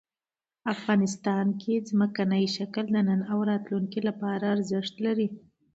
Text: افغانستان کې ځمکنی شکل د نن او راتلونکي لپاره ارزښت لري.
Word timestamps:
افغانستان 0.73 1.45
کې 1.61 1.73
ځمکنی 1.89 2.45
شکل 2.55 2.85
د 2.91 2.97
نن 3.07 3.21
او 3.31 3.39
راتلونکي 3.49 3.99
لپاره 4.07 4.45
ارزښت 4.55 4.95
لري. 5.05 5.27